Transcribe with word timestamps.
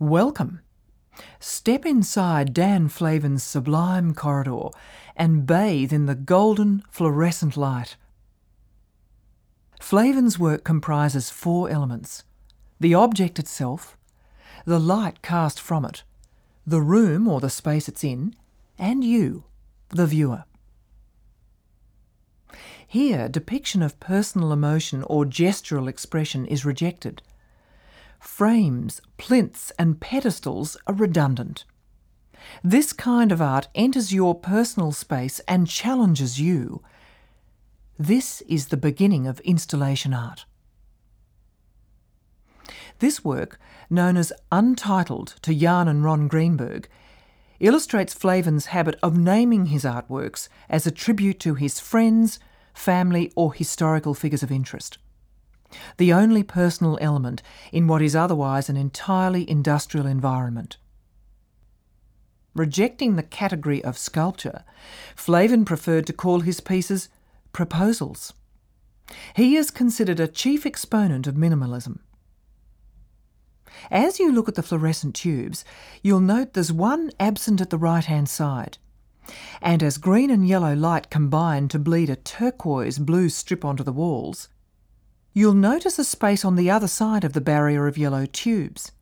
Welcome. 0.00 0.60
Step 1.38 1.86
inside 1.86 2.52
Dan 2.52 2.88
Flavin's 2.88 3.44
sublime 3.44 4.12
corridor 4.12 4.70
and 5.14 5.46
bathe 5.46 5.92
in 5.92 6.06
the 6.06 6.16
golden 6.16 6.82
fluorescent 6.90 7.56
light. 7.56 7.96
Flavin's 9.80 10.36
work 10.36 10.64
comprises 10.64 11.30
four 11.30 11.70
elements 11.70 12.24
the 12.80 12.92
object 12.92 13.38
itself, 13.38 13.96
the 14.64 14.80
light 14.80 15.22
cast 15.22 15.60
from 15.60 15.84
it, 15.84 16.02
the 16.66 16.80
room 16.80 17.28
or 17.28 17.38
the 17.38 17.48
space 17.48 17.88
it's 17.88 18.02
in, 18.02 18.34
and 18.76 19.04
you, 19.04 19.44
the 19.90 20.08
viewer. 20.08 20.42
Here, 22.84 23.28
depiction 23.28 23.80
of 23.80 24.00
personal 24.00 24.52
emotion 24.52 25.04
or 25.04 25.24
gestural 25.24 25.88
expression 25.88 26.46
is 26.46 26.64
rejected. 26.64 27.22
Frames, 28.24 29.00
plinths, 29.16 29.70
and 29.78 30.00
pedestals 30.00 30.76
are 30.88 30.94
redundant. 30.94 31.64
This 32.64 32.92
kind 32.92 33.30
of 33.30 33.40
art 33.40 33.68
enters 33.76 34.12
your 34.12 34.34
personal 34.34 34.90
space 34.92 35.40
and 35.46 35.68
challenges 35.68 36.40
you. 36.40 36.82
This 37.96 38.40
is 38.48 38.68
the 38.68 38.76
beginning 38.76 39.28
of 39.28 39.38
installation 39.40 40.12
art. 40.12 40.46
This 42.98 43.22
work, 43.22 43.60
known 43.88 44.16
as 44.16 44.32
Untitled 44.50 45.36
to 45.42 45.54
Jan 45.54 45.86
and 45.86 46.02
Ron 46.02 46.26
Greenberg, 46.26 46.88
illustrates 47.60 48.14
Flavin's 48.14 48.66
habit 48.66 48.98
of 49.02 49.16
naming 49.16 49.66
his 49.66 49.84
artworks 49.84 50.48
as 50.68 50.86
a 50.86 50.90
tribute 50.90 51.38
to 51.40 51.54
his 51.54 51.78
friends, 51.78 52.40
family, 52.72 53.30
or 53.36 53.54
historical 53.54 54.14
figures 54.14 54.42
of 54.42 54.50
interest. 54.50 54.98
The 55.96 56.12
only 56.12 56.42
personal 56.42 56.98
element 57.00 57.42
in 57.72 57.86
what 57.86 58.02
is 58.02 58.16
otherwise 58.16 58.68
an 58.68 58.76
entirely 58.76 59.48
industrial 59.48 60.06
environment. 60.06 60.76
Rejecting 62.54 63.16
the 63.16 63.22
category 63.22 63.82
of 63.82 63.98
sculpture, 63.98 64.64
Flavin 65.16 65.64
preferred 65.64 66.06
to 66.06 66.12
call 66.12 66.40
his 66.40 66.60
pieces 66.60 67.08
proposals. 67.52 68.32
He 69.34 69.56
is 69.56 69.70
considered 69.70 70.20
a 70.20 70.28
chief 70.28 70.64
exponent 70.64 71.26
of 71.26 71.34
minimalism. 71.34 71.98
As 73.90 74.18
you 74.20 74.32
look 74.32 74.48
at 74.48 74.54
the 74.54 74.62
fluorescent 74.62 75.14
tubes, 75.14 75.64
you'll 76.02 76.20
note 76.20 76.52
there's 76.52 76.72
one 76.72 77.10
absent 77.18 77.60
at 77.60 77.70
the 77.70 77.78
right 77.78 78.04
hand 78.04 78.28
side. 78.28 78.78
And 79.60 79.82
as 79.82 79.98
green 79.98 80.30
and 80.30 80.46
yellow 80.46 80.74
light 80.74 81.10
combine 81.10 81.68
to 81.68 81.78
bleed 81.78 82.10
a 82.10 82.16
turquoise 82.16 82.98
blue 82.98 83.28
strip 83.28 83.64
onto 83.64 83.82
the 83.82 83.92
walls, 83.92 84.48
you'll 85.34 85.52
notice 85.52 85.98
a 85.98 86.04
space 86.04 86.44
on 86.44 86.54
the 86.54 86.70
other 86.70 86.86
side 86.86 87.24
of 87.24 87.32
the 87.32 87.40
barrier 87.40 87.88
of 87.88 87.98
yellow 87.98 88.24
tubes. 88.24 88.92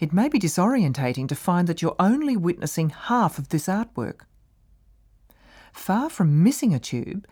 It 0.00 0.12
may 0.12 0.28
be 0.28 0.40
disorientating 0.40 1.28
to 1.28 1.36
find 1.36 1.68
that 1.68 1.80
you're 1.80 1.96
only 1.98 2.36
witnessing 2.36 2.90
half 2.90 3.38
of 3.38 3.48
this 3.48 3.66
artwork. 3.66 4.22
Far 5.72 6.10
from 6.10 6.42
missing 6.42 6.74
a 6.74 6.80
tube, 6.80 7.26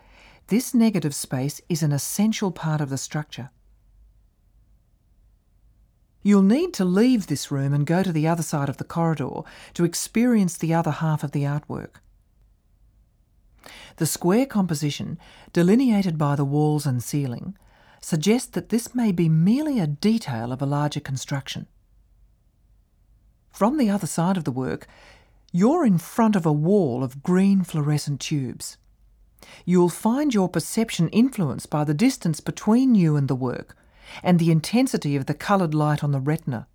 this 0.47 0.73
negative 0.73 1.13
space 1.13 1.61
is 1.67 1.83
an 1.83 1.91
essential 1.91 2.51
part 2.51 2.81
of 2.81 2.89
the 2.89 2.97
structure. 2.97 3.51
You'll 6.23 6.41
need 6.41 6.73
to 6.75 6.85
leave 6.85 7.27
this 7.27 7.51
room 7.51 7.73
and 7.73 7.85
go 7.85 8.01
to 8.01 8.11
the 8.11 8.27
other 8.27 8.43
side 8.43 8.69
of 8.69 8.77
the 8.77 8.83
corridor 8.83 9.41
to 9.73 9.83
experience 9.83 10.57
the 10.57 10.73
other 10.73 10.91
half 10.91 11.23
of 11.23 11.31
the 11.31 11.43
artwork. 11.43 12.01
The 13.97 14.05
square 14.05 14.45
composition, 14.45 15.19
delineated 15.53 16.17
by 16.17 16.35
the 16.35 16.45
walls 16.45 16.85
and 16.85 17.03
ceiling, 17.03 17.57
suggests 18.01 18.49
that 18.51 18.69
this 18.69 18.95
may 18.95 19.11
be 19.11 19.29
merely 19.29 19.79
a 19.79 19.87
detail 19.87 20.51
of 20.51 20.61
a 20.61 20.65
larger 20.65 20.99
construction. 20.99 21.67
From 23.49 23.77
the 23.77 23.89
other 23.89 24.07
side 24.07 24.37
of 24.37 24.43
the 24.43 24.51
work, 24.51 24.87
you're 25.51 25.85
in 25.85 25.97
front 25.97 26.35
of 26.35 26.45
a 26.45 26.53
wall 26.53 27.03
of 27.03 27.23
green 27.23 27.63
fluorescent 27.63 28.21
tubes. 28.21 28.77
You'll 29.65 29.89
find 29.89 30.33
your 30.33 30.49
perception 30.49 31.09
influenced 31.09 31.69
by 31.69 31.83
the 31.83 31.93
distance 31.93 32.39
between 32.39 32.95
you 32.95 33.15
and 33.15 33.27
the 33.27 33.35
work 33.35 33.75
and 34.23 34.39
the 34.39 34.51
intensity 34.51 35.15
of 35.15 35.25
the 35.25 35.33
coloured 35.33 35.73
light 35.73 36.03
on 36.03 36.11
the 36.11 36.19
retina. 36.19 36.67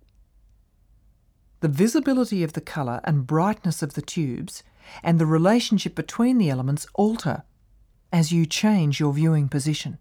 The 1.61 1.67
visibility 1.67 2.43
of 2.43 2.53
the 2.53 2.61
colour 2.61 3.01
and 3.03 3.25
brightness 3.25 3.81
of 3.81 3.93
the 3.93 4.01
tubes 4.01 4.63
and 5.03 5.19
the 5.19 5.25
relationship 5.25 5.95
between 5.95 6.37
the 6.37 6.49
elements 6.49 6.85
alter 6.93 7.43
as 8.11 8.31
you 8.31 8.45
change 8.45 8.99
your 8.99 9.13
viewing 9.13 9.49
position. 9.49 9.97